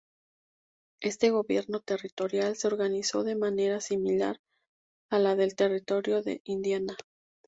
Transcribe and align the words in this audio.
Este 1.03 1.29
gobierno 1.29 1.79
territorial 1.79 2.55
se 2.55 2.65
organizó 2.65 3.23
de 3.23 3.35
manera 3.35 3.79
similar 3.81 4.39
a 5.11 5.19
la 5.19 5.35
del 5.35 5.55
Territorio 5.55 6.23
de 6.23 6.41
Indiana. 6.43 6.95